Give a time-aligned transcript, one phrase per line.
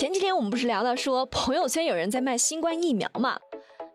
[0.00, 3.38] 前几天我们不是聊到说朋友圈有人在卖新冠疫苗嘛？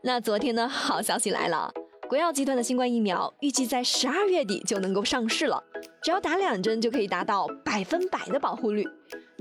[0.03, 1.73] 那昨天呢，好消息来了，
[2.07, 5.63] 国药集团的新冠疫苗预计在十二月底就能够上市了，
[6.03, 8.87] 只要打两针就可以达到百分百的保护率。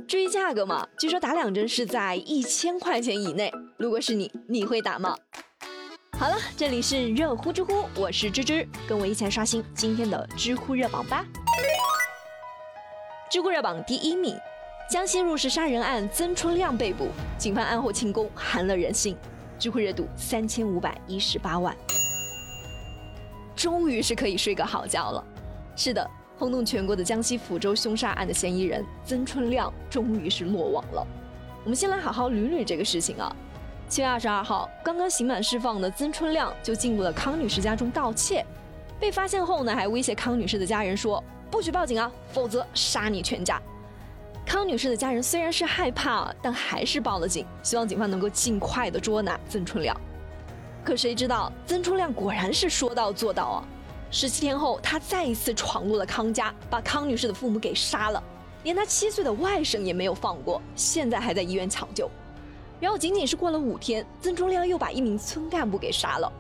[0.08, 3.52] 至于价格嘛，据说打两针是在一千块钱以内。
[3.76, 5.14] 如果是你，你会打吗？
[6.18, 11.26] 好了，这里是热乎知乎，我是芝芝，跟我一起来刷新今天的知乎热榜吧。
[13.30, 14.34] 知乎热榜第一名，
[14.86, 17.08] 江西入室杀人案曾春亮被捕，
[17.38, 19.16] 警方案后庆功寒了人心，
[19.58, 21.74] 知乎热度三千五百一十八万。
[23.56, 25.24] 终于是可以睡个好觉了。
[25.74, 26.10] 是的。
[26.36, 31.06] 轰动全国的江西抚州凶杀案的嫌疑人曾春亮终于是落网了。
[31.62, 33.34] 我们先来好好捋捋这个事情啊。
[33.88, 38.44] 七月二十二号，刚刚刑满释放的曾春亮就进入了康女士家中盗窃，
[38.98, 43.62] 被发现后呢，还威胁康女士的家人说不许报警啊，否则杀你全家。
[44.54, 50.00] 康女士的家人虽然是害怕，但还是报了警，希望警方能够尽快的捉拿曾春亮。
[50.84, 53.64] 可谁知道曾春亮果然是说到做到啊。
[54.12, 58.22] 十七天后，他再一次闯入了康家，把康女士的父母给杀了，
[58.62, 62.08] 连他七岁的外甥也没有放过，现在还在医院抢救。
[62.78, 66.32] 然后仅仅是过了五天，曾春亮又把一名村干部给杀了，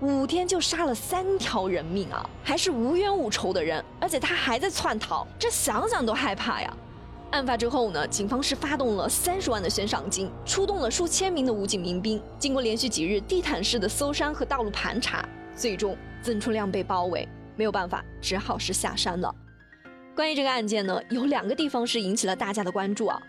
[0.00, 6.74] 五天就杀了三条人命啊，还是无冤无仇的人，而且他还在窜逃，这想想都害怕呀。
[7.36, 15.96] 案发之后呢，警方是发动了三十万的悬赏金，出动了数千名的武警民兵，经过连续几日地毯式的搜山和道路盘查，最终。
[16.22, 19.32] 曾春亮被包围，没有办法，只好是下山了。
[20.14, 23.20] 关于这个案件呢，有两个地方是引起了大家的关注啊。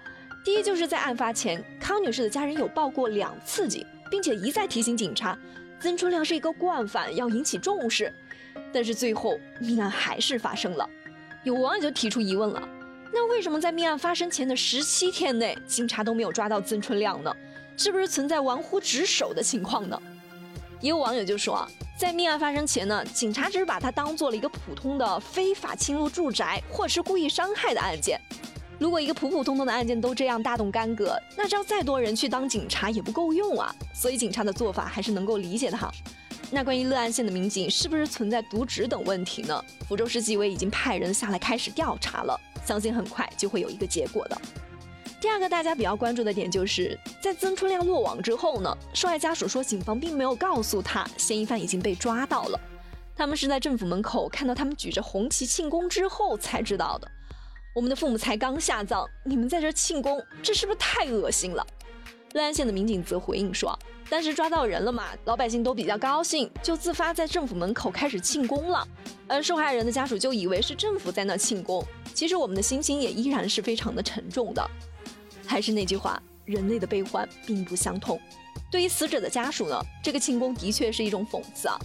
[0.44, 5.38] 第一，就是在案发前，康女士的家人有报过两次警，并且一再提醒警察，
[5.80, 8.12] 曾春亮是一个惯犯，要引起重视。
[8.74, 10.90] 但是最后命案还是发生了。
[11.44, 12.68] 有网友就提出疑问了：
[13.12, 17.34] 那为什么在命案发生前的十七天内，警察都没有抓到曾春亮呢？
[17.78, 20.02] 是不是存在玩忽职守的情况呢？
[20.82, 21.70] 也有网友就说啊。
[21.98, 28.22] 在命案发生前呢，警察只是把他当做了一个普通的非法侵入住宅或是故意伤害的案件。
[28.78, 33.74] 如果一个普普通通的案件都这样大动干戈，那招再多人去当警察也不够用啊。
[33.96, 35.92] 所以警察的做法还是能够理解的哈。
[36.52, 39.66] 那关于乐安县的民警是不是存在渎职等问题呢？
[39.88, 44.42] 福州市纪委已经派人下来开始调查了，相信很快就会有一个结果的。
[45.20, 52.60] 第二个大家比较关注的点，就是在曾春亮落网之后呢，受害家属说，警方并没有告诉他嫌疑犯已经被抓到了，
[53.16, 57.12] 他们是在政府门口看到他们举着红旗庆功之后才知道的。
[57.76, 61.66] 我们的父母才刚下葬，你们在这庆功，这是不是太恶心了？
[62.34, 63.78] 乐安县的民警则回应说，
[64.10, 68.88] 当时抓到人了嘛，老百姓都比较高兴，就自发在政府门口开始庆功了，
[69.28, 71.84] 而受害人的家属就以为是政府在那庆功，
[72.18, 74.72] 其实我们的心情也依然是非常的沉重的。
[75.46, 78.20] 还是那句话，人类的悲欢并不相通。
[78.72, 81.78] 对于死者的家属呢，这个庆功的确是一种讽刺啊；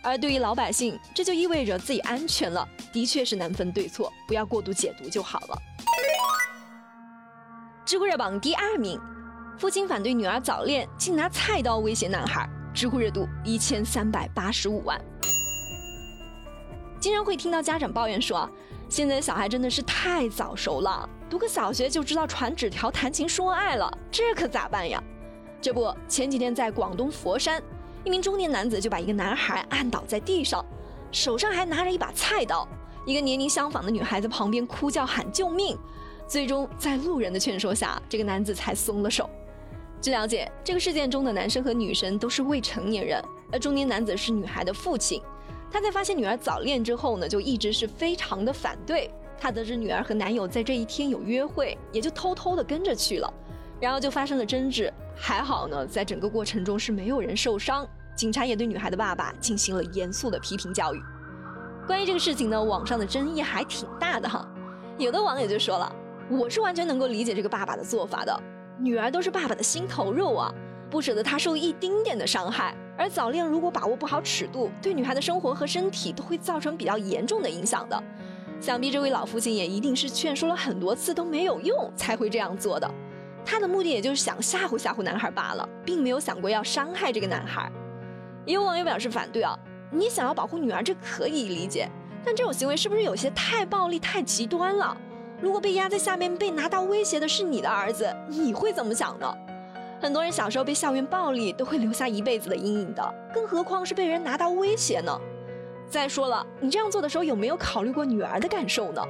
[0.00, 5.58] 而对于老百姓，这就意味着自己安全了，的确是难分对错，不要过度解读就好了。
[7.84, 8.96] 知乎热榜第二名，
[9.58, 15.04] 父亲反对女儿早恋，竟拿菜刀威胁男孩，知乎热度一千三百八十五万。
[17.00, 18.48] 经常会听到家长抱怨说，
[18.90, 21.08] 现在小孩真的是太早熟了。
[21.30, 25.00] 读个小学就知道传纸条、谈情说爱了，这可咋办呀？
[25.62, 27.62] 这不，前几天在广东佛山，
[28.02, 30.64] 一名中年男子就把一个男孩按倒在地上，
[31.12, 32.66] 手上还拿着一把菜刀。
[33.06, 35.78] 一个年龄相仿的女孩在旁边哭叫喊救命，
[36.26, 39.30] 最终在路人的劝说下，这个男子才松了手。
[40.00, 43.22] 据了解，这个事件中的男生和女生都是未成年人，
[43.52, 45.22] 而中年男子是女孩的父亲。
[45.70, 49.10] 他在发现女儿早恋之后呢，就一直是非常的反对。
[49.38, 53.32] 他得知女儿和男友在这一天有约会，也就偷偷的跟着去了，
[53.80, 54.92] 然后就发生了争执。
[55.16, 57.86] 还好呢，在整个过程中是没有人受伤。
[58.14, 61.00] 警察也对女孩的爸爸进行了严肃的批评教育。
[61.86, 64.46] 关于这个事情呢，网上的争议还挺大的哈。
[64.98, 65.90] 有的网友就说了，
[66.28, 68.38] 我是完全能够理解这个爸爸的做法的，
[68.78, 70.52] 女儿都是爸爸的心头肉啊，
[70.90, 72.74] 不舍得她受一丁点的伤害。
[72.98, 78.02] 而早恋如果把握不好尺度，对女孩的生活和身体都会造成比较严重的影响的。
[78.60, 82.90] 想必这位老父亲也一定是劝说了很多次都没有用，才会这样做的。
[83.42, 87.72] 他的目的也就是想吓唬吓唬男孩罢了，并没有想过要伤害这个男孩。
[88.44, 89.58] 也有网友表示反对啊，
[89.90, 91.88] 你想要保护女儿，这可以理解，
[92.22, 94.94] 但这种行为是不是有些太暴力、太极端了？
[95.40, 99.34] 如果被压在下面，被拿刀威胁的是你的儿子，你会怎么想呢？
[100.00, 105.20] 很多人小时候被校园暴力都会留下一辈子的阴影的，更何况是被人拿刀威胁呢？
[105.90, 109.02] 再说了，你这样做的时候有没有考虑过女儿的感受呢？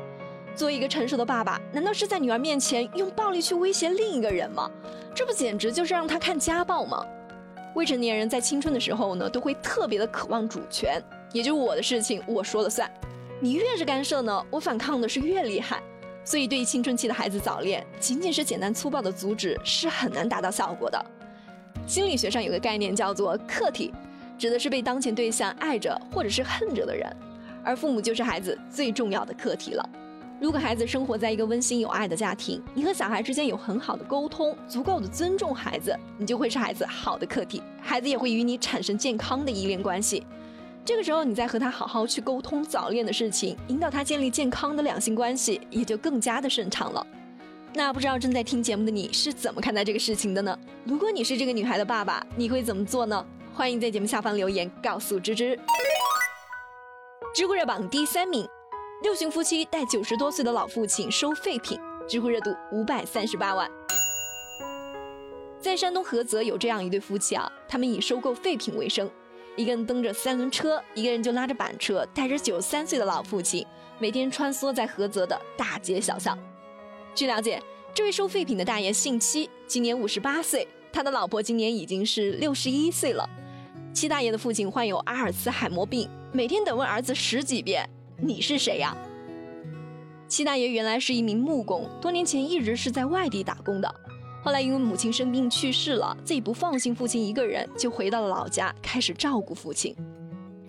[0.57, 4.69] 作为一个成熟的爸爸，难道是在女儿面前用暴力去威胁另一个人吗？
[5.15, 7.07] 这不简直就是让他看家暴吗？
[7.77, 11.01] 未成年人在青春的时候呢，都会特别的渴望主权，
[11.33, 12.91] 也就是我的事情我说了算。
[13.39, 15.81] 你越是干涉呢，我反抗的是越厉害。
[16.25, 21.05] 所以，对于青春期的孩子早恋，仅仅是简单粗暴的阻止是很难达到效果的。
[21.87, 23.93] 心理学上有个概念叫做客体，
[24.39, 27.11] 指的是被当前对象爱着或者是恨着的人，
[27.65, 29.89] 而父母就是孩子最重要的客体了。
[30.41, 40.25] 如果孩子生活在一个温馨有爱的家庭，你和小孩之间有很好的沟通，足够的尊重孩子，你就会是孩子好的客体，孩子也会与你产生健康的依恋关系。
[40.85, 47.07] 这个时候，你再和他好好去沟通早恋的事情，引导他建立健康的两性关系，也就更加的顺畅了。
[47.73, 50.59] 那不知道正在听节目的你是怎么看待这个事情的呢？
[50.85, 53.25] 如果你是这个女孩的爸爸，你会怎么做呢？
[53.55, 55.57] 欢迎在节目下方留言告诉芝芝。
[57.35, 58.49] 知乎热榜第三名。
[59.03, 61.79] 六旬夫妻带九十多岁的老父亲收废品，
[62.09, 63.71] 知乎热度五百三十八万。
[65.61, 69.09] 在山东菏泽有这样一对夫妻啊，他们以收购废品为生，
[69.57, 73.67] 一个人蹬着三轮车，一个人就拉着板车，带着九十三岁的老父亲，
[73.99, 76.39] 每天穿梭在菏泽的大街小巷。
[77.15, 77.61] 据了解，
[77.93, 83.29] 这位收废品的大爷姓戚，今年五十八岁，他的老婆今年已经是六十一岁了。
[83.93, 87.89] 戚大爷的父亲患有阿尔茨海默病，每天得问儿子十几遍。
[88.17, 88.97] 你是谁呀？
[90.29, 93.95] 戚大爷原来是一名木工，多年前一直是在外地打工的。
[94.43, 99.95] 后来因为母亲生病去世了，自己不放心父亲一个人，就回到了老家，开始照顾父亲。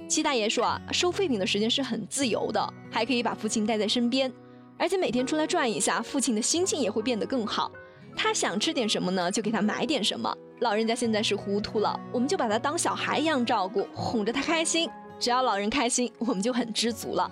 [0.09, 4.29] 七大爷说啊，收废品的时间是很自由的，还可以把父亲带在身边，
[4.77, 7.71] 而且每天出来转一下，父亲的心情也会变得更好。
[8.13, 10.35] 他想吃点什么呢，就给他买点什么。
[10.59, 14.89] 老人家现在是糊涂了，我们就把他当小孩一样照顾，哄着他开心。
[15.17, 17.31] 只要老人开心，我们就很知足了。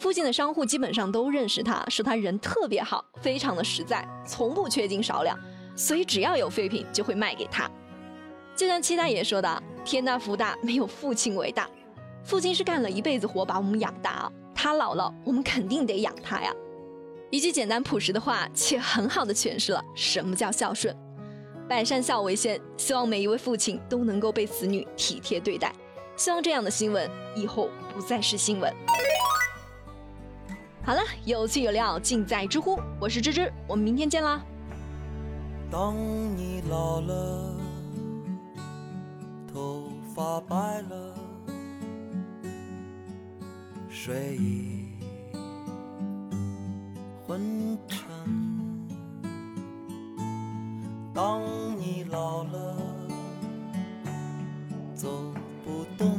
[0.00, 5.38] 附近的商户基本上都认识他，说他人特别好，非常的实在，从不缺斤少两，
[5.76, 7.70] 所以只要有废品就会卖给他。
[8.56, 11.68] 就像七大爷说的：“天大福大，没有父亲伟大。
[12.24, 16.50] 父亲是干了一辈子活把我们养大啊，他老了，我们肯定得养他呀。”
[17.30, 20.96] 一句简单朴实的话，却很好的诠释了什么叫孝顺。
[21.68, 25.70] 百善孝为先，希望每一位父亲都能够被子女体贴对待。
[26.16, 28.74] 希望这样的新闻以后不再是新闻。
[30.82, 34.42] 好了，有趣有料尽在知乎，我是芝芝，我们明天见啦。
[35.70, 35.94] 当
[36.36, 37.54] 你老了，
[39.52, 41.14] 头发白了，
[43.90, 44.88] 睡意
[47.26, 48.08] 昏沉。
[51.14, 51.42] 当
[51.78, 52.76] 你老了，
[54.94, 55.08] 走
[55.62, 56.18] 不动